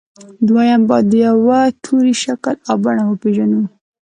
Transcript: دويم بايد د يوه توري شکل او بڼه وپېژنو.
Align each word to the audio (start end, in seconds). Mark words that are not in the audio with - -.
دويم 0.47 0.81
بايد 0.89 1.05
د 1.11 1.13
يوه 1.27 1.59
توري 1.83 2.13
شکل 2.23 2.55
او 2.69 2.75
بڼه 2.83 3.03
وپېژنو. 3.05 3.61